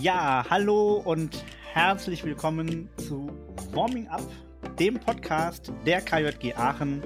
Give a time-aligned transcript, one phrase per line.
[0.00, 3.30] Ja, hallo und herzlich willkommen zu
[3.72, 4.28] Warming Up,
[4.78, 7.02] dem Podcast der KJG Aachen.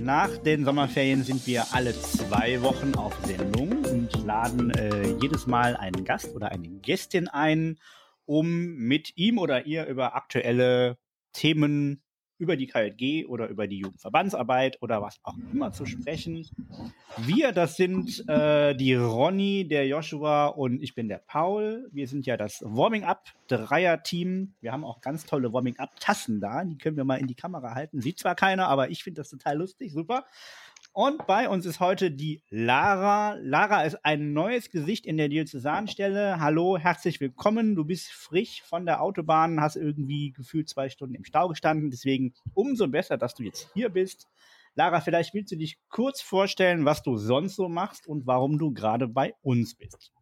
[0.00, 5.76] Nach den Sommerferien sind wir alle zwei Wochen auf Sendung und laden äh, jedes Mal
[5.76, 7.78] einen Gast oder eine Gästin ein,
[8.26, 10.98] um mit ihm oder ihr über aktuelle
[11.32, 12.02] Themen
[12.40, 16.48] über die KJG oder über die Jugendverbandsarbeit oder was auch immer zu sprechen.
[17.18, 21.88] Wir, das sind äh, die Ronny, der Joshua und ich bin der Paul.
[21.92, 24.54] Wir sind ja das Warming-Up-Dreier-Team.
[24.60, 26.64] Wir haben auch ganz tolle Warming-Up-Tassen da.
[26.64, 28.00] Die können wir mal in die Kamera halten.
[28.00, 29.92] Sieht zwar keiner, aber ich finde das total lustig.
[29.92, 30.24] Super.
[30.92, 33.34] Und bei uns ist heute die Lara.
[33.40, 36.40] Lara ist ein neues Gesicht in der Diözesanstelle.
[36.40, 37.76] Hallo, herzlich willkommen.
[37.76, 41.90] Du bist frisch von der Autobahn, hast irgendwie gefühlt zwei Stunden im Stau gestanden.
[41.90, 44.28] Deswegen umso besser, dass du jetzt hier bist.
[44.74, 48.72] Lara, vielleicht willst du dich kurz vorstellen, was du sonst so machst und warum du
[48.72, 50.12] gerade bei uns bist.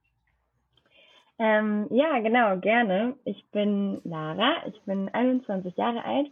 [1.38, 3.16] Ähm, ja, genau, gerne.
[3.24, 6.30] Ich bin Lara, ich bin 21 Jahre alt,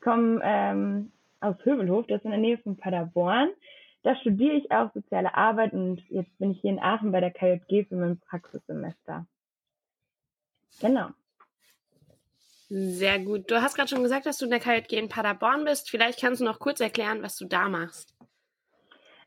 [0.00, 3.50] komme ähm, aus Hövelhof, das ist in der Nähe von Paderborn.
[4.02, 7.32] Da studiere ich auch soziale Arbeit und jetzt bin ich hier in Aachen bei der
[7.32, 9.26] KJG für mein Praxissemester.
[10.80, 11.08] Genau.
[12.68, 13.50] Sehr gut.
[13.50, 15.90] Du hast gerade schon gesagt, dass du in der KJG in Paderborn bist.
[15.90, 18.14] Vielleicht kannst du noch kurz erklären, was du da machst.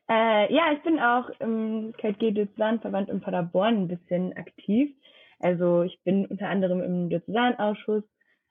[0.09, 4.96] Äh, ja, ich bin auch im KJG Diözesanverband in Paderborn ein bisschen aktiv.
[5.40, 8.03] Also ich bin unter anderem im Diözesanausschuss,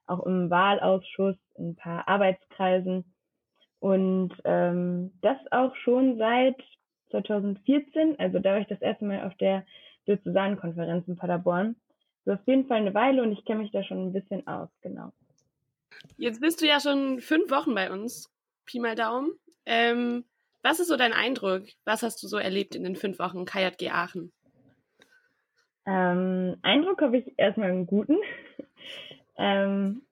[0.07, 3.05] auch im Wahlausschuss, in ein paar Arbeitskreisen
[3.81, 6.57] und ähm, das auch schon seit
[7.11, 9.65] 2014, also da war ich das erste Mal auf der
[10.07, 11.77] Diözesankonferenz in Paderborn.
[12.25, 14.69] So auf jeden Fall eine Weile und ich kenne mich da schon ein bisschen aus,
[14.83, 15.13] genau.
[16.17, 18.31] Jetzt bist du ja schon fünf Wochen bei uns,
[18.67, 19.33] Pi mal Daumen.
[19.67, 20.25] Ähm,
[20.63, 21.63] was ist so dein Eindruck?
[21.85, 24.33] Was hast du so erlebt in den fünf Wochen KJG Aachen?
[25.87, 28.19] Ähm, Eindruck habe ich erstmal einen guten.
[29.39, 30.03] ähm,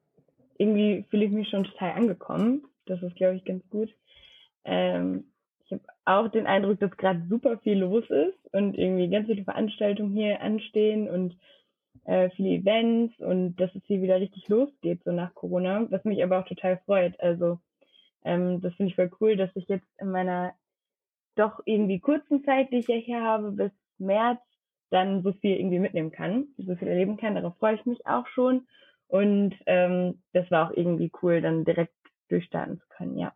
[0.56, 2.67] irgendwie fühle ich mich schon total angekommen.
[2.88, 3.90] Das ist, glaube ich, ganz gut.
[4.64, 5.24] Ähm,
[5.64, 9.44] ich habe auch den Eindruck, dass gerade super viel los ist und irgendwie ganz viele
[9.44, 11.36] Veranstaltungen hier anstehen und
[12.04, 16.22] äh, viele Events und dass es hier wieder richtig losgeht, so nach Corona, was mich
[16.22, 17.20] aber auch total freut.
[17.20, 17.58] Also
[18.24, 20.54] ähm, das finde ich voll cool, dass ich jetzt in meiner
[21.34, 24.40] doch irgendwie kurzen Zeit, die ich ja hier habe, bis März,
[24.90, 27.34] dann so viel irgendwie mitnehmen kann, so viel erleben kann.
[27.34, 28.66] Darauf freue ich mich auch schon.
[29.06, 31.92] Und ähm, das war auch irgendwie cool, dann direkt
[32.28, 33.34] durchstarten zu können, ja.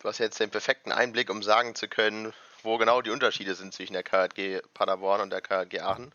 [0.00, 2.32] Du hast jetzt den perfekten Einblick, um sagen zu können,
[2.62, 6.12] wo genau die Unterschiede sind zwischen der KHG Paderborn und der KHG Aachen.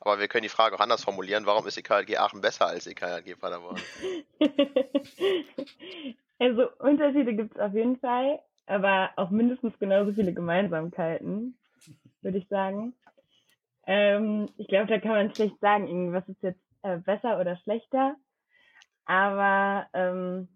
[0.00, 1.46] Aber wir können die Frage auch anders formulieren.
[1.46, 3.80] Warum ist die KHG Aachen besser als die KHG Paderborn?
[6.38, 11.56] also Unterschiede gibt es auf jeden Fall, aber auch mindestens genauso viele Gemeinsamkeiten,
[12.22, 12.94] würde ich sagen.
[13.86, 18.16] Ähm, ich glaube, da kann man schlecht sagen, was ist jetzt äh, besser oder schlechter.
[19.10, 20.46] Aber ähm,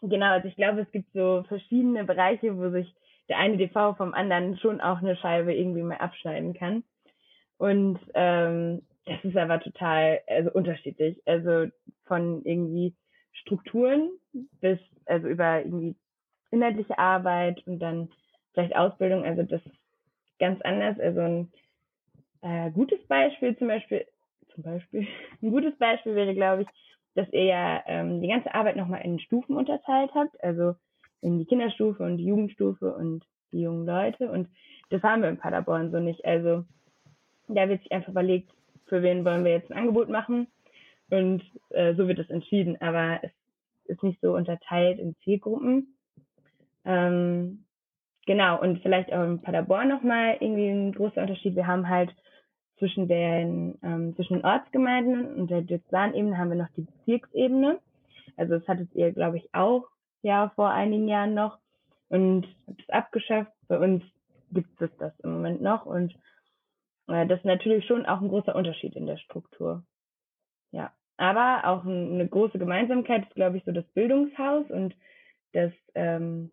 [0.00, 2.94] genau, also ich glaube, es gibt so verschiedene Bereiche, wo sich
[3.28, 6.82] der eine DV vom anderen schon auch eine Scheibe irgendwie mal abschneiden kann.
[7.58, 11.20] Und ähm, das ist aber total also unterschiedlich.
[11.26, 11.70] Also
[12.06, 12.94] von irgendwie
[13.32, 14.12] Strukturen
[14.62, 15.94] bis also über irgendwie
[16.52, 18.08] inhaltliche Arbeit und dann
[18.54, 19.26] vielleicht Ausbildung.
[19.26, 19.76] Also das ist
[20.38, 20.98] ganz anders.
[20.98, 21.52] Also ein
[22.40, 24.06] äh, gutes Beispiel zum Beispiel,
[24.54, 25.06] zum Beispiel,
[25.42, 26.68] ein gutes Beispiel wäre, glaube ich,
[27.14, 30.74] dass ihr ja ähm, die ganze Arbeit nochmal in Stufen unterteilt habt, also
[31.20, 34.30] in die Kinderstufe und die Jugendstufe und die jungen Leute.
[34.30, 34.48] Und
[34.90, 36.24] das haben wir in Paderborn so nicht.
[36.24, 36.64] Also
[37.48, 38.50] da wird sich einfach überlegt,
[38.86, 40.48] für wen wollen wir jetzt ein Angebot machen.
[41.10, 42.80] Und äh, so wird es entschieden.
[42.80, 43.30] Aber es
[43.86, 45.94] ist nicht so unterteilt in Zielgruppen.
[46.84, 47.64] Ähm,
[48.26, 51.54] genau, und vielleicht auch in Paderborn nochmal irgendwie ein großer Unterschied.
[51.54, 52.14] Wir haben halt
[52.82, 57.78] zwischen den, ähm, zwischen den Ortsgemeinden und der Diözesanebene haben wir noch die Bezirksebene.
[58.36, 59.84] Also das hattet ihr, glaube ich, auch
[60.22, 61.58] ja vor einigen Jahren noch
[62.08, 63.52] und habt es abgeschafft.
[63.68, 64.02] Bei uns
[64.50, 66.12] gibt es das im Moment noch und
[67.06, 69.84] äh, das ist natürlich schon auch ein großer Unterschied in der Struktur.
[70.72, 74.96] Ja, aber auch eine große Gemeinsamkeit ist, glaube ich, so das Bildungshaus und
[75.52, 76.50] das ähm,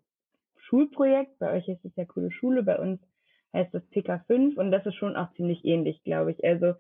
[0.58, 1.40] Schulprojekt.
[1.40, 3.02] Bei euch ist es ja coole Schule, bei uns
[3.54, 6.44] heißt das PK5 und das ist schon auch ziemlich ähnlich, glaube ich.
[6.44, 6.75] Also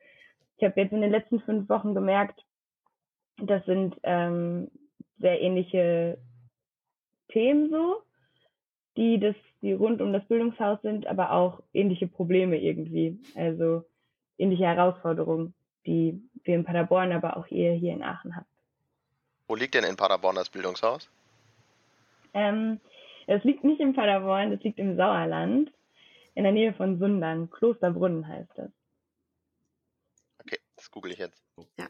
[0.57, 2.43] ich habe jetzt in den letzten fünf Wochen gemerkt,
[3.37, 4.69] das sind ähm,
[5.19, 6.17] sehr ähnliche
[7.29, 8.01] Themen so,
[8.97, 13.17] die das, die rund um das Bildungshaus sind, aber auch ähnliche Probleme irgendwie.
[13.35, 13.85] Also
[14.37, 15.53] ähnliche Herausforderungen,
[15.85, 18.47] die wir in Paderborn, aber auch ihr hier in Aachen habt.
[19.47, 21.09] Wo liegt denn in Paderborn das Bildungshaus?
[22.33, 22.79] Ähm,
[23.27, 25.71] es liegt nicht in Paderborn, das liegt im Sauerland
[26.39, 27.49] in der Nähe von Sundern.
[27.49, 28.71] Klosterbrunnen heißt es.
[30.77, 31.43] Das google ich jetzt.
[31.77, 31.89] Ja.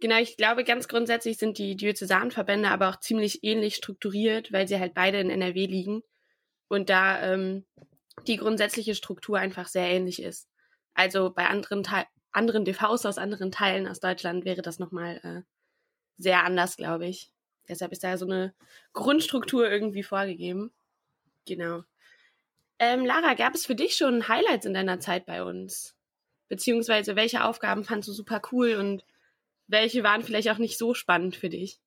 [0.00, 4.80] Genau, ich glaube, ganz grundsätzlich sind die Diözesanverbände aber auch ziemlich ähnlich strukturiert, weil sie
[4.80, 6.02] halt beide in NRW liegen
[6.66, 7.64] und da ähm,
[8.26, 10.48] die grundsätzliche Struktur einfach sehr ähnlich ist.
[10.94, 15.42] Also bei anderen, Te anderen DVs aus anderen Teilen aus Deutschland wäre das nochmal äh,
[16.18, 17.30] sehr anders, glaube ich.
[17.68, 18.54] Deshalb ist da so eine
[18.92, 20.72] Grundstruktur irgendwie vorgegeben.
[21.46, 21.84] Genau.
[22.84, 25.96] Ähm, Lara, gab es für dich schon Highlights in deiner Zeit bei uns?
[26.48, 29.04] Beziehungsweise welche Aufgaben fandst du super cool und
[29.68, 31.78] welche waren vielleicht auch nicht so spannend für dich?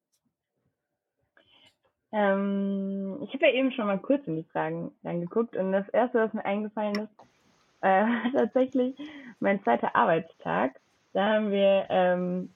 [2.14, 6.20] Ähm, ich habe ja eben schon mal kurz in die Fragen reingeguckt und das erste,
[6.20, 7.12] was mir eingefallen ist,
[7.82, 8.96] äh, tatsächlich
[9.42, 10.80] mein zweiter Arbeitstag.
[11.12, 12.54] Da haben wir ähm,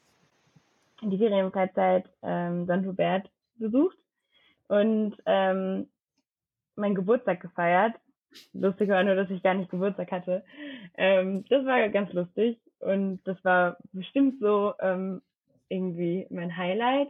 [1.02, 2.86] die Ferienfreizeit ähm, St.
[2.86, 3.98] Hubert besucht
[4.70, 5.90] und ähm,
[6.78, 7.96] meinen Geburtstag gefeiert.
[8.54, 10.44] Lustig war nur, dass ich gar nicht Geburtstag hatte.
[10.96, 15.22] Ähm, das war ganz lustig und das war bestimmt so ähm,
[15.68, 17.10] irgendwie mein Highlight.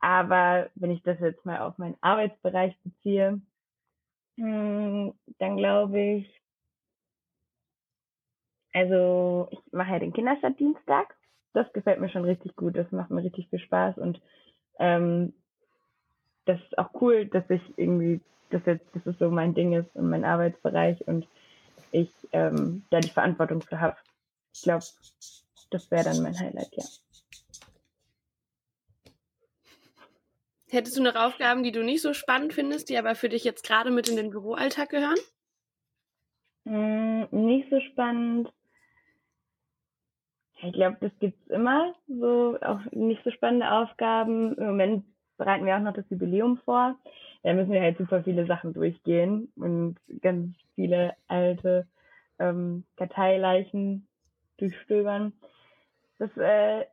[0.00, 3.40] Aber wenn ich das jetzt mal auf meinen Arbeitsbereich beziehe,
[4.36, 6.40] mh, hm, dann glaube ich,
[8.72, 11.16] also ich mache ja den Kinderstadtdienstag.
[11.52, 12.76] Das gefällt mir schon richtig gut.
[12.76, 14.20] Das macht mir richtig viel Spaß und
[14.80, 15.32] ähm,
[16.46, 18.20] das ist auch cool, dass ich irgendwie,
[18.50, 21.26] dass jetzt, dass es so mein Ding ist und mein Arbeitsbereich und
[21.92, 23.96] ich ähm, da die Verantwortung für habe.
[24.52, 24.84] Ich glaube,
[25.70, 26.84] das wäre dann mein Highlight, ja.
[30.70, 33.64] Hättest du noch Aufgaben, die du nicht so spannend findest, die aber für dich jetzt
[33.64, 35.18] gerade mit in den Büroalltag gehören?
[36.64, 38.52] Mm, nicht so spannend.
[40.62, 44.56] Ich glaube, das gibt's immer, so auch nicht so spannende Aufgaben.
[44.56, 45.04] Im Moment
[45.36, 46.96] bereiten wir auch noch das Jubiläum vor.
[47.42, 51.86] Da müssen wir halt super viele Sachen durchgehen und ganz viele alte
[52.38, 54.06] ähm, Karteileichen
[54.56, 55.32] durchstöbern.
[56.18, 56.84] Das äh,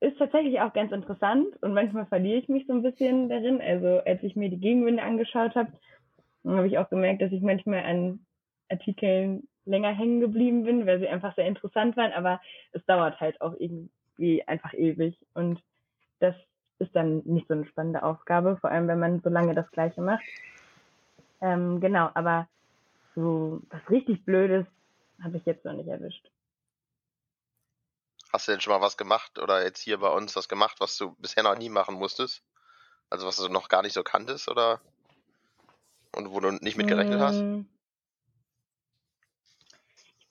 [0.00, 3.60] ist tatsächlich auch ganz interessant und manchmal verliere ich mich so ein bisschen darin.
[3.60, 5.72] Also als ich mir die Gegenwinde angeschaut habe,
[6.44, 8.20] habe ich auch gemerkt, dass ich manchmal an
[8.68, 12.40] Artikeln länger hängen geblieben bin, weil sie einfach sehr interessant waren, aber
[12.72, 15.60] es dauert halt auch irgendwie einfach ewig und
[16.20, 16.34] das
[16.78, 20.00] ist dann nicht so eine spannende Aufgabe, vor allem wenn man so lange das Gleiche
[20.00, 20.24] macht.
[21.40, 22.48] Ähm, genau, aber
[23.14, 24.66] so was richtig Blödes
[25.22, 26.24] habe ich jetzt noch nicht erwischt.
[28.32, 30.96] Hast du denn schon mal was gemacht oder jetzt hier bei uns was gemacht, was
[30.96, 32.42] du bisher noch nie machen musstest?
[33.10, 34.80] Also was du noch gar nicht so kanntest oder
[36.14, 37.42] und wo du nicht mitgerechnet hast?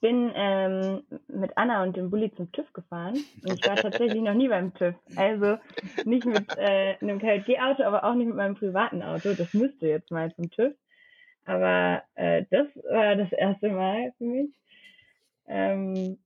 [0.00, 4.34] bin ähm, mit Anna und dem Bulli zum TÜV gefahren und ich war tatsächlich noch
[4.34, 4.94] nie beim TÜV.
[5.16, 5.58] Also
[6.04, 9.34] nicht mit äh, einem KLG-Auto, aber auch nicht mit meinem privaten Auto.
[9.34, 10.72] Das müsste jetzt mal zum TÜV.
[11.46, 14.50] Aber äh, das war das erste Mal für mich.
[15.48, 16.18] Ähm,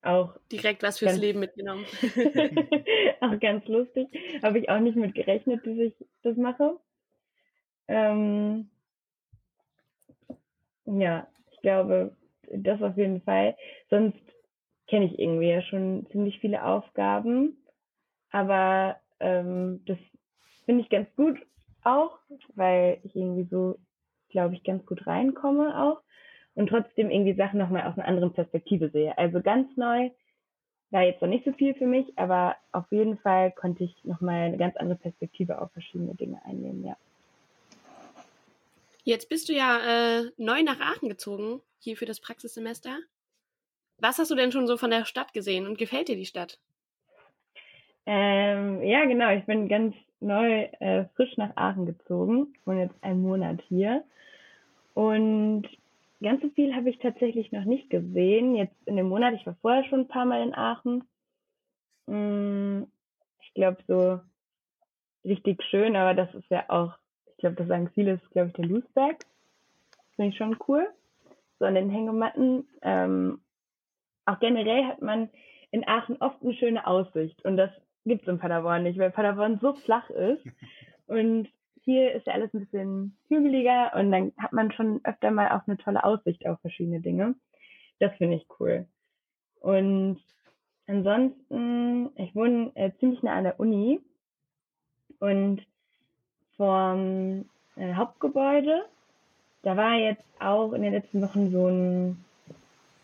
[0.00, 1.84] auch direkt was fürs ganz, Leben mitgenommen.
[3.20, 4.06] auch ganz lustig.
[4.40, 6.78] Habe ich auch nicht mit gerechnet, dass ich das mache.
[7.88, 8.70] Ähm,
[10.84, 12.16] ja, ich glaube,
[12.52, 13.56] das auf jeden Fall.
[13.90, 14.20] Sonst
[14.88, 17.56] kenne ich irgendwie ja schon ziemlich viele Aufgaben.
[18.30, 19.98] Aber ähm, das
[20.64, 21.38] finde ich ganz gut
[21.84, 22.18] auch,
[22.54, 23.78] weil ich irgendwie so,
[24.30, 26.02] glaube ich, ganz gut reinkomme auch
[26.54, 29.16] und trotzdem irgendwie Sachen nochmal aus einer anderen Perspektive sehe.
[29.18, 30.10] Also ganz neu
[30.90, 34.42] war jetzt noch nicht so viel für mich, aber auf jeden Fall konnte ich nochmal
[34.42, 36.96] eine ganz andere Perspektive auf verschiedene Dinge einnehmen, ja.
[39.02, 42.98] Jetzt bist du ja äh, neu nach Aachen gezogen, hier für das Praxissemester.
[43.98, 46.58] Was hast du denn schon so von der Stadt gesehen und gefällt dir die Stadt?
[48.06, 49.30] Ähm, ja, genau.
[49.30, 54.04] Ich bin ganz neu, äh, frisch nach Aachen gezogen und jetzt einen Monat hier.
[54.94, 55.68] Und
[56.22, 58.54] Ganz so viel habe ich tatsächlich noch nicht gesehen.
[58.54, 61.02] Jetzt in dem Monat, ich war vorher schon ein paar Mal in Aachen.
[62.06, 62.84] Mm,
[63.40, 64.20] ich glaube, so
[65.24, 67.01] richtig schön, aber das ist ja auch, ich
[67.42, 69.18] glaube, das sagen viele, ist, glaube ich, der Loosberg.
[70.16, 70.88] Finde ich schon cool.
[71.58, 72.66] So an den Hängematten.
[72.80, 73.40] Ähm,
[74.24, 75.28] auch generell hat man
[75.70, 77.44] in Aachen oft eine schöne Aussicht.
[77.44, 77.70] Und das
[78.04, 80.44] gibt es in Paderborn nicht, weil Paderborn so flach ist.
[81.06, 81.48] Und
[81.84, 85.66] hier ist ja alles ein bisschen hügeliger und dann hat man schon öfter mal auch
[85.66, 87.34] eine tolle Aussicht auf verschiedene Dinge.
[87.98, 88.86] Das finde ich cool.
[89.60, 90.20] Und
[90.86, 94.00] ansonsten, ich wohne äh, ziemlich nah an der Uni
[95.18, 95.66] und
[96.62, 98.84] vom äh, Hauptgebäude,
[99.62, 102.24] da war jetzt auch in den letzten Wochen so ein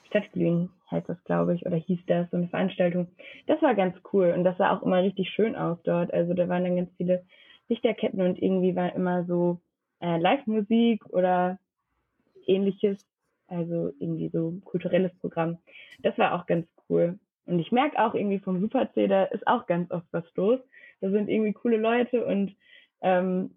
[0.07, 3.09] Stadtglühen, heißt das, glaube ich, oder hieß das, so eine Veranstaltung.
[3.49, 6.15] Das war ganz cool und das sah auch immer richtig schön aus dort.
[6.15, 7.25] Also da waren dann ganz viele
[7.69, 9.59] Lichterketten und irgendwie war immer so
[10.01, 11.59] äh, Live-Musik oder
[12.47, 13.05] ähnliches,
[13.49, 15.59] also irgendwie so kulturelles Programm.
[15.99, 17.19] Das war auch ganz cool.
[17.47, 20.61] und ich merke auch irgendwie vom Super C, da ist auch ganz oft was los.
[21.01, 22.55] Da sind irgendwie coole Leute und
[23.01, 23.57] ähm,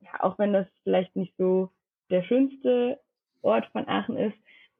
[0.00, 1.70] ja, auch wenn das vielleicht nicht so
[2.10, 3.00] der schönste
[3.42, 4.36] Ort von Aachen ist,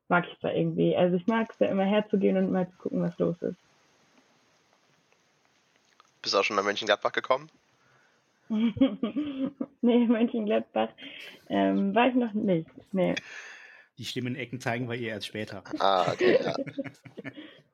[0.08, 0.96] mag ich es da irgendwie.
[0.96, 3.56] Also ich mag es da immer herzugehen und mal zu gucken, was los ist.
[6.20, 7.50] Bist du auch schon nach Mönchengladbach gekommen?
[8.48, 10.90] nee, Mönchengladbach
[11.48, 12.68] ähm, war ich noch nicht.
[12.92, 13.14] Nee.
[13.98, 15.64] Die schlimmen Ecken zeigen wir ihr erst später.
[15.78, 16.54] Ah, okay, ja.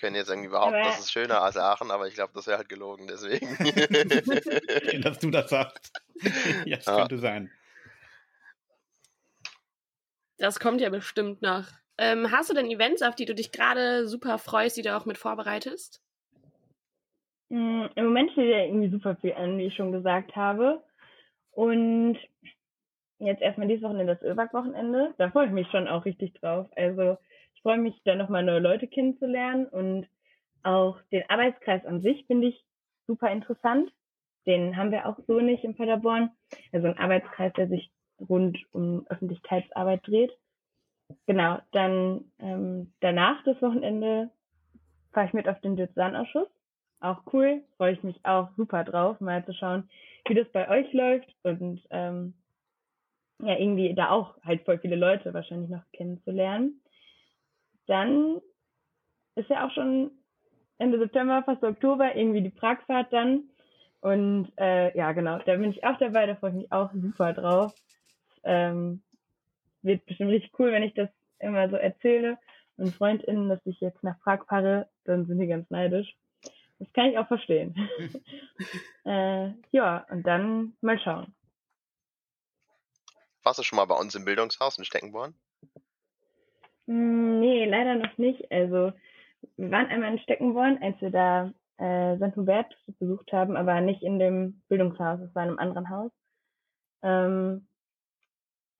[0.00, 2.46] Ich könnte jetzt irgendwie behaupten, Aber- das ist schöner als Aachen, aber ich glaube, das
[2.46, 3.48] wäre halt gelogen, deswegen.
[5.02, 5.92] Dass du das sagst.
[6.64, 6.96] ja, das Ja.
[7.00, 7.50] könnte sein.
[10.38, 11.66] Das kommt ja bestimmt noch.
[11.98, 15.04] Ähm, hast du denn Events, auf die du dich gerade super freust, die du auch
[15.04, 16.00] mit vorbereitest?
[17.50, 20.82] Mm, Im Moment steht ja irgendwie super viel an, wie ich schon gesagt habe.
[21.50, 22.16] Und
[23.18, 25.12] jetzt erstmal dieses Wochenende das Ölback-Wochenende.
[25.18, 26.68] Da freue ich mich schon auch richtig drauf.
[26.74, 27.18] Also
[27.60, 30.06] ich freue mich, da nochmal neue Leute kennenzulernen und
[30.62, 32.64] auch den Arbeitskreis an sich finde ich
[33.06, 33.92] super interessant.
[34.46, 36.30] Den haben wir auch so nicht in Paderborn.
[36.72, 40.32] Also ein Arbeitskreis, der sich rund um Öffentlichkeitsarbeit dreht.
[41.26, 44.30] Genau, dann ähm, danach das Wochenende
[45.12, 46.48] fahre ich mit auf den Diözesanausschuss
[47.00, 47.62] auch cool.
[47.76, 49.88] Freue ich mich auch super drauf, mal zu schauen,
[50.26, 52.34] wie das bei euch läuft und ähm,
[53.42, 56.80] ja, irgendwie da auch halt voll viele Leute wahrscheinlich noch kennenzulernen.
[57.90, 58.40] Dann
[59.34, 60.12] ist ja auch schon
[60.78, 63.50] Ende September, fast Oktober, irgendwie die Pragfahrt dann.
[64.00, 67.32] Und äh, ja, genau, da bin ich auch dabei, da freue ich mich auch super
[67.32, 67.74] drauf.
[68.44, 69.02] Ähm,
[69.82, 71.08] wird bestimmt richtig cool, wenn ich das
[71.40, 72.38] immer so erzähle.
[72.76, 76.14] Und FreundInnen, dass ich jetzt nach Prag fahre, dann sind die ganz neidisch.
[76.78, 77.74] Das kann ich auch verstehen.
[79.04, 81.34] äh, ja, und dann mal schauen.
[83.42, 85.34] Warst du schon mal bei uns im Bildungshaus in Steckenborn?
[86.90, 88.50] Hm, nee, leider noch nicht.
[88.50, 88.92] Also
[89.56, 92.36] wir waren einmal in Steckenborn, als wir da äh, St.
[92.36, 96.10] Hubert besucht haben, aber nicht in dem Bildungshaus, es war in einem anderen Haus.
[97.02, 97.68] Ähm,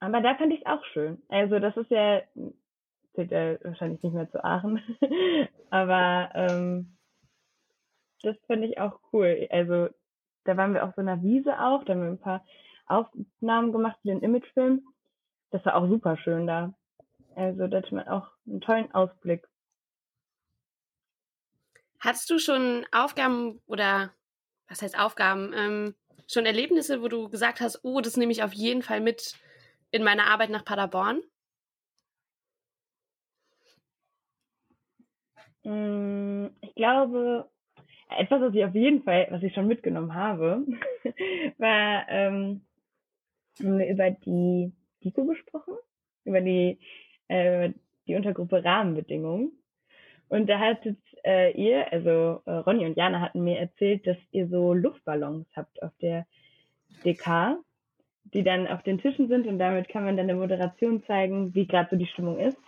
[0.00, 1.22] aber da fand ich es auch schön.
[1.28, 2.22] Also das ist ja,
[3.14, 4.80] zählt ja wahrscheinlich nicht mehr zu Aachen,
[5.70, 6.96] aber ähm,
[8.22, 9.46] das fand ich auch cool.
[9.50, 9.88] Also
[10.44, 12.44] da waren wir auf so einer Wiese auch, da haben wir ein paar
[12.86, 14.82] Aufnahmen gemacht für den Imagefilm.
[15.52, 16.74] Das war auch super schön da.
[17.40, 19.48] Also da hatte man auch einen tollen Ausblick.
[21.98, 24.12] Hattest du schon Aufgaben oder
[24.68, 25.54] was heißt Aufgaben?
[25.54, 25.94] Ähm,
[26.28, 29.36] schon Erlebnisse, wo du gesagt hast, oh, das nehme ich auf jeden Fall mit
[29.90, 31.22] in meine Arbeit nach Paderborn?
[35.64, 37.48] Mm, Ich glaube,
[38.18, 40.66] etwas, was ich auf jeden Fall, was ich schon mitgenommen habe,
[41.58, 42.66] war, ähm,
[43.58, 45.74] haben wir über die DIKO gesprochen,
[46.24, 46.78] über die,
[47.30, 47.72] äh,
[48.06, 49.52] die Untergruppe Rahmenbedingungen.
[50.28, 54.48] Und da hattet äh, ihr, also äh, Ronny und Jana hatten mir erzählt, dass ihr
[54.48, 56.26] so Luftballons habt auf der
[57.04, 57.56] DK,
[58.32, 61.66] die dann auf den Tischen sind und damit kann man dann der Moderation zeigen, wie
[61.66, 62.58] gerade so die Stimmung ist.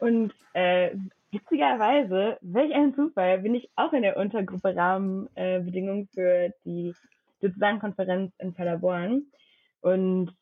[0.00, 0.90] Und äh,
[1.30, 6.94] witzigerweise, welch ein Zufall, bin ich auch in der Untergruppe Rahmenbedingungen für die
[7.40, 9.26] Diözesankonferenz in Paderborn.
[9.80, 10.34] Und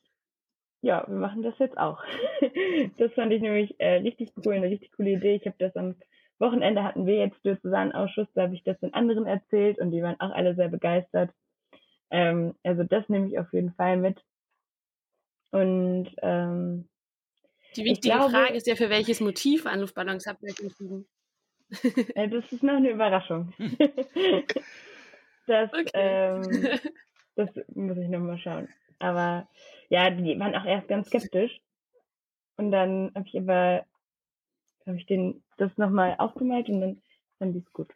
[0.83, 2.03] ja, wir machen das jetzt auch.
[2.99, 5.35] das fand ich nämlich äh, richtig cool, eine richtig coole Idee.
[5.37, 5.95] Ich habe das am
[6.39, 10.19] Wochenende hatten wir jetzt Diözesanausschuss, da habe ich das den anderen erzählt und die waren
[10.21, 11.31] auch alle sehr begeistert.
[12.11, 14.19] Ähm, also das nehme ich auf jeden Fall mit.
[15.53, 16.89] Und ähm,
[17.77, 20.61] Die Ich wichtige glaube- Frage ist ja, für welches Motiv an Luftballons habt ihr euch
[20.61, 21.07] entschieden?
[22.15, 23.53] äh, das ist noch eine Überraschung.
[25.47, 25.91] das, Okay.
[25.93, 26.41] ähm,
[27.37, 28.69] das muss ich noch mal schauen.
[29.01, 29.49] Aber
[29.89, 31.61] ja, die waren auch erst ganz skeptisch.
[32.57, 33.85] Und dann habe ich aber,
[34.87, 37.03] habe ich den das nochmal aufgemalt und dann
[37.39, 37.93] fand ich es gut.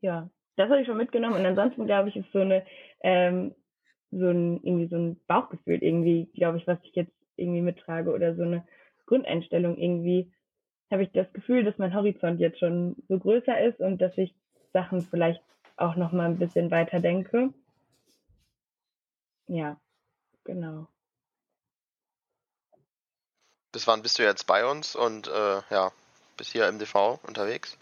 [0.00, 1.36] Ja, das habe ich schon mitgenommen.
[1.36, 2.64] Und ansonsten glaube ich, ist so eine,
[3.02, 3.54] ähm,
[4.10, 8.34] so ein, irgendwie so ein Bauchgefühl irgendwie, glaube ich, was ich jetzt irgendwie mittrage oder
[8.34, 8.66] so eine
[9.06, 10.32] Grundeinstellung irgendwie,
[10.90, 14.34] habe ich das Gefühl, dass mein Horizont jetzt schon so größer ist und dass ich
[14.72, 15.42] Sachen vielleicht
[15.76, 17.52] auch noch mal ein bisschen weiter denke.
[19.46, 19.80] Ja,
[20.44, 20.88] genau.
[23.72, 25.92] Bis wann bist du jetzt bei uns und äh, ja,
[26.36, 27.78] bis hier im DV unterwegs?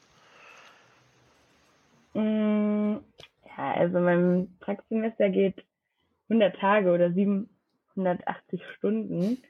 [2.14, 2.98] Mm,
[3.44, 5.64] Ja, also mein Praxissemester geht
[6.28, 9.42] 100 Tage oder 780 Stunden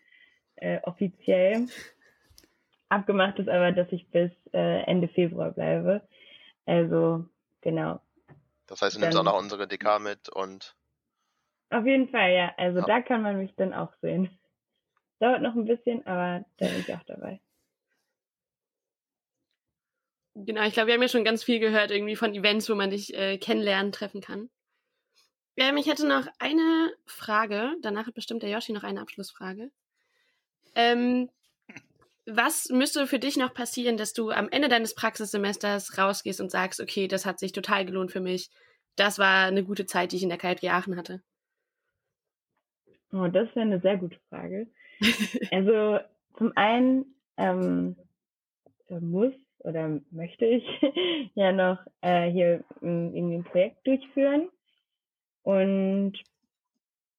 [0.56, 1.66] äh, offiziell.
[2.88, 6.02] Abgemacht ist aber, dass ich bis äh, Ende Februar bleibe.
[6.66, 7.26] Also
[7.60, 8.00] genau.
[8.66, 10.74] Das heißt, du nimmst auch noch unsere DK mit und
[11.70, 12.52] Auf jeden Fall, ja.
[12.56, 12.86] Also Ja.
[12.86, 14.28] da kann man mich dann auch sehen.
[15.20, 17.40] Dauert noch ein bisschen, aber da bin ich auch dabei.
[20.34, 22.90] Genau, ich glaube, wir haben ja schon ganz viel gehört irgendwie von Events, wo man
[22.90, 24.48] dich äh, kennenlernen, treffen kann.
[25.56, 27.74] Ähm, ich hätte noch eine Frage.
[27.82, 29.70] Danach hat bestimmt der Yoshi noch eine Abschlussfrage.
[30.74, 31.28] Ähm,
[32.26, 36.80] was müsste für dich noch passieren, dass du am Ende deines Praxissemesters rausgehst und sagst,
[36.80, 38.50] okay, das hat sich total gelohnt für mich.
[38.96, 41.22] Das war eine gute Zeit, die ich in der KJG Aachen hatte.
[43.12, 44.68] Oh, das wäre eine sehr gute Frage.
[45.50, 45.98] also
[46.36, 47.96] zum einen ähm,
[48.88, 50.64] äh, muss oder möchte ich
[51.34, 54.48] ja noch äh, hier irgendwie ein Projekt durchführen.
[55.42, 56.18] Und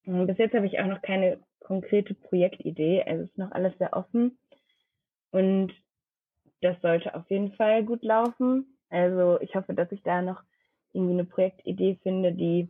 [0.05, 3.03] äh, bis jetzt habe ich auch noch keine konkrete Projektidee.
[3.03, 4.38] Also ist noch alles sehr offen.
[5.31, 5.74] Und
[6.62, 8.77] das sollte auf jeden Fall gut laufen.
[8.89, 10.43] Also ich hoffe, dass ich da noch
[10.93, 12.69] irgendwie eine Projektidee finde, die,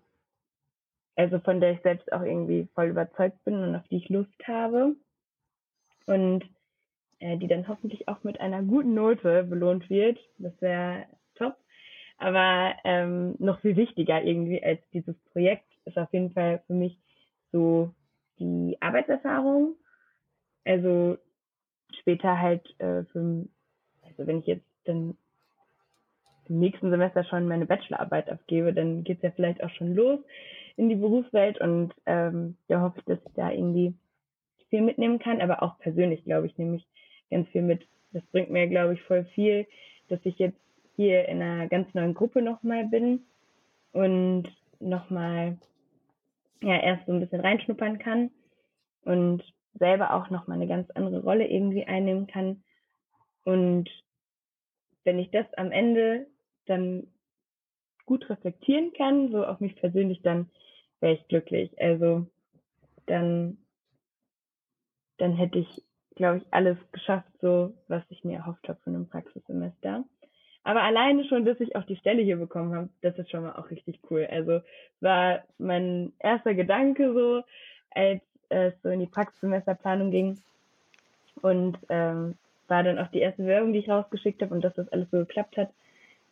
[1.16, 4.48] also von der ich selbst auch irgendwie voll überzeugt bin und auf die ich Lust
[4.48, 4.96] habe.
[6.06, 6.46] Und
[7.20, 10.20] äh, die dann hoffentlich auch mit einer guten Note belohnt wird.
[10.38, 11.56] Das wäre top.
[12.18, 16.98] Aber ähm, noch viel wichtiger irgendwie als dieses Projekt ist auf jeden Fall für mich
[17.52, 17.94] so
[18.40, 19.76] die Arbeitserfahrung.
[20.66, 21.18] Also
[22.00, 23.48] später halt äh, für,
[24.04, 25.18] also wenn ich jetzt dann
[26.48, 30.20] im nächsten Semester schon meine Bachelorarbeit abgebe, dann geht's ja vielleicht auch schon los
[30.78, 33.94] in die Berufswelt und ähm, da hoffe ich, dass ich da irgendwie
[34.70, 36.88] viel mitnehmen kann, aber auch persönlich, glaube ich, nämlich
[37.30, 37.88] ganz viel mit.
[38.12, 39.68] Das bringt mir, glaube ich, voll viel,
[40.10, 40.60] dass ich jetzt
[40.96, 43.26] hier in einer ganz neuen Gruppe nochmal bin
[43.92, 44.48] und
[44.80, 45.58] nochmal
[46.62, 48.32] ja erst so ein bisschen reinschnuppern kann
[49.04, 52.64] und selber auch nochmal eine ganz andere Rolle irgendwie einnehmen kann.
[53.44, 53.90] Und
[55.04, 56.28] wenn ich das am Ende
[56.66, 57.08] dann
[58.06, 60.50] gut reflektieren kann, so auf mich persönlich, dann
[61.00, 61.72] wäre ich glücklich.
[61.82, 62.26] Also
[63.06, 63.58] dann,
[65.18, 65.84] dann hätte ich,
[66.16, 70.04] glaube ich, alles geschafft, so was ich mir erhofft habe von einem Praxissemester.
[70.64, 73.54] Aber alleine schon, dass ich auch die Stelle hier bekommen habe, das ist schon mal
[73.54, 74.28] auch richtig cool.
[74.30, 74.62] Also
[75.00, 77.44] war mein erster Gedanke so,
[77.90, 80.38] als es so in die Praxissemesterplanung ging.
[81.42, 82.36] Und ähm,
[82.68, 85.18] war dann auch die erste Werbung, die ich rausgeschickt habe und dass das alles so
[85.18, 85.72] geklappt hat.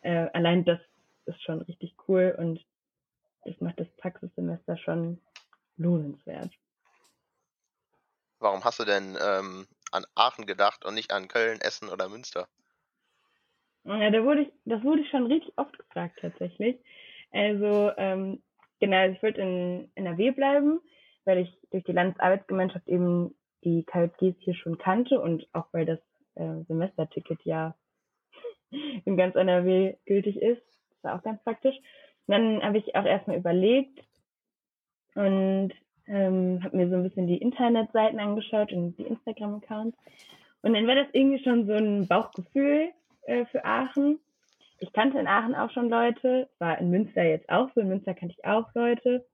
[0.02, 0.80] Äh, allein das
[1.30, 2.64] ist schon richtig cool und
[3.44, 5.22] das macht das Praxissemester schon
[5.78, 6.52] lohnenswert.
[8.40, 12.48] Warum hast du denn ähm, an Aachen gedacht und nicht an Köln, Essen oder Münster?
[13.84, 16.78] Ja, da wurde ich, das wurde ich schon richtig oft gefragt tatsächlich.
[17.32, 18.42] Also ähm,
[18.80, 20.80] genau, also ich wollte in NRW bleiben,
[21.26, 26.00] weil ich durch die Landesarbeitsgemeinschaft eben die KJGs hier schon kannte und auch weil das
[26.36, 27.76] äh, Semesterticket ja
[29.06, 30.62] in ganz NRW gültig ist.
[31.02, 31.76] Das war auch ganz praktisch.
[32.28, 34.04] Dann habe ich auch erstmal überlegt
[35.16, 35.74] und
[36.08, 39.98] ähm, habe mir so ein bisschen die Internetseiten angeschaut und die Instagram-Accounts.
[40.62, 42.90] Und dann war das irgendwie schon so ein Bauchgefühl
[43.24, 44.20] äh, für Aachen.
[44.80, 48.14] Ich kannte in Aachen auch schon Leute, war in Münster jetzt auch so, in Münster
[48.14, 49.26] kannte ich auch Leute.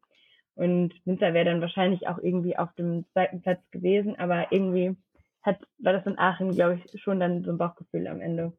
[0.55, 4.95] Und Münster wäre dann wahrscheinlich auch irgendwie auf dem zweiten Platz gewesen, aber irgendwie
[5.41, 8.53] hat, war das in Aachen, glaube ich, schon dann so ein Bauchgefühl am Ende,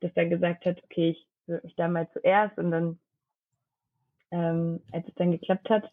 [0.00, 2.98] dass er gesagt hat, okay, ich mich da mal zuerst und dann,
[4.30, 5.90] ähm, als es dann geklappt hat,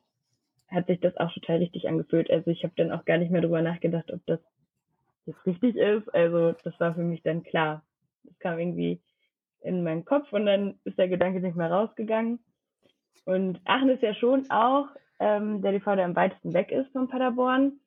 [0.70, 2.30] hat sich das auch total richtig angefühlt.
[2.30, 4.40] Also ich habe dann auch gar nicht mehr drüber nachgedacht, ob das
[5.26, 6.14] jetzt richtig ist.
[6.14, 7.84] Also das war für mich dann klar.
[8.24, 9.02] Das kam irgendwie
[9.62, 12.40] in meinen Kopf und dann ist der Gedanke nicht mehr rausgegangen.
[13.26, 14.88] Und Aachen ist ja schon auch
[15.20, 17.80] ähm, der DV, der am weitesten weg ist von Paderborn.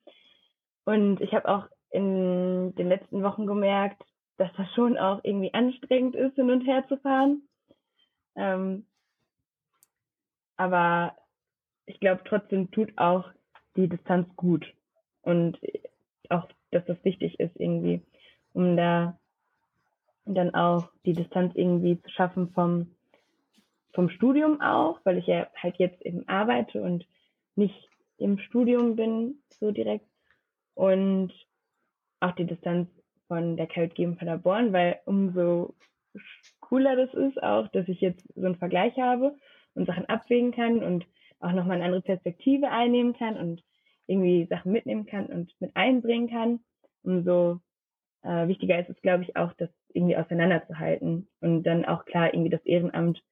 [0.85, 4.03] Und ich habe auch in den letzten Wochen gemerkt,
[4.37, 7.43] dass das schon auch irgendwie anstrengend ist, hin und her zu fahren.
[8.35, 8.85] Ähm,
[10.57, 11.15] aber
[11.85, 13.29] ich glaube trotzdem tut auch
[13.75, 14.65] die Distanz gut.
[15.21, 15.57] Und
[16.29, 18.01] auch, dass das wichtig ist irgendwie,
[18.53, 19.17] um da
[20.25, 22.95] dann auch die Distanz irgendwie zu schaffen vom,
[23.93, 27.07] vom Studium auch, weil ich ja halt jetzt eben arbeite und
[27.55, 30.05] nicht im Studium bin, so direkt.
[30.75, 31.33] Und
[32.19, 32.89] auch die Distanz
[33.27, 35.75] von der KJG in Paderborn, weil umso
[36.69, 39.35] cooler das ist auch, dass ich jetzt so einen Vergleich habe
[39.73, 41.05] und Sachen abwägen kann und
[41.39, 43.63] auch nochmal eine andere Perspektive einnehmen kann und
[44.07, 46.59] irgendwie Sachen mitnehmen kann und mit einbringen kann.
[47.03, 47.59] Umso
[48.21, 52.51] äh, wichtiger ist es, glaube ich, auch, das irgendwie auseinanderzuhalten und dann auch klar irgendwie
[52.51, 53.23] das Ehrenamt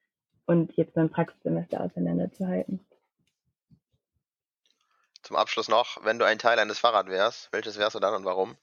[0.45, 2.79] und jetzt mein Praxissemester auseinanderzuhalten.
[5.21, 8.25] Zum Abschluss noch, wenn du ein Teil eines Fahrrads wärst, welches wärst du dann und
[8.25, 8.55] warum?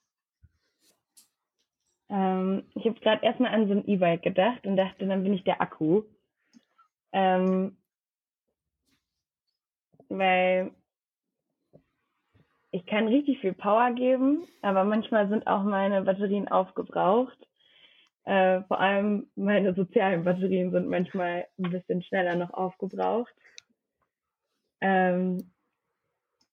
[2.14, 5.42] Ähm, ich habe gerade erstmal an so ein E-Bike gedacht und dachte, dann bin ich
[5.42, 6.04] der Akku.
[7.12, 7.76] Ähm,
[10.08, 10.70] weil
[12.70, 17.38] ich kann richtig viel Power geben, aber manchmal sind auch meine Batterien aufgebraucht.
[18.24, 23.34] Äh, vor allem meine sozialen Batterien sind manchmal ein bisschen schneller noch aufgebraucht.
[24.80, 25.50] Ähm,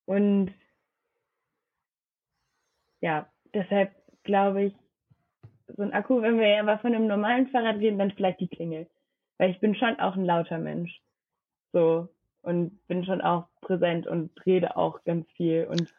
[0.06, 0.54] und
[3.02, 3.91] ja, deshalb
[4.24, 4.80] glaube ich,
[5.75, 8.89] so ein Akku, wenn wir aber von einem normalen Fahrrad reden, dann vielleicht die Klingel.
[9.38, 11.01] Weil ich bin schon auch ein lauter Mensch.
[11.73, 12.10] So.
[12.41, 15.93] Und bin schon auch präsent und rede auch ganz viel und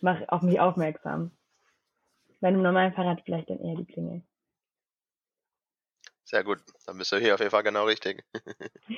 [0.00, 1.30] mache auf mich aufmerksam.
[2.40, 4.22] Bei einem normalen Fahrrad vielleicht dann eher die Klingel.
[6.24, 6.58] Sehr gut.
[6.86, 8.24] Dann bist du hier auf jeden Fall genau richtig.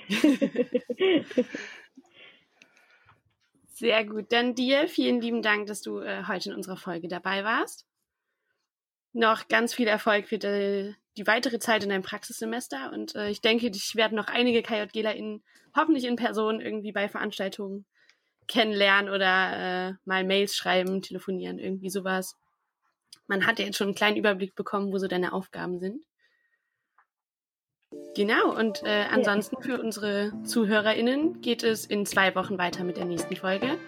[3.78, 4.32] Sehr gut.
[4.32, 7.87] Dann dir vielen lieben Dank, dass du äh, heute in unserer Folge dabei warst.
[9.18, 13.40] Noch ganz viel Erfolg für die, die weitere Zeit in deinem Praxissemester und äh, ich
[13.40, 15.42] denke, ich werde noch einige KJGlerInnen
[15.74, 17.84] hoffentlich in Person irgendwie bei Veranstaltungen
[18.46, 22.36] kennenlernen oder äh, mal Mails schreiben, telefonieren, irgendwie sowas.
[23.26, 26.04] Man hat ja jetzt schon einen kleinen Überblick bekommen, wo so deine Aufgaben sind.
[28.14, 33.04] Genau, und äh, ansonsten für unsere ZuhörerInnen geht es in zwei Wochen weiter mit der
[33.04, 33.78] nächsten Folge.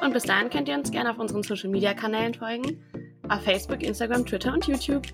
[0.00, 2.82] Und bis dahin könnt ihr uns gerne auf unseren Social Media Kanälen folgen.
[3.30, 5.06] Auf Facebook, Instagram, Twitter und YouTube.